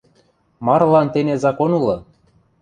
Марылан 0.65 1.07
тене 1.13 1.35
закон 1.43 1.71
улы. 1.79 1.97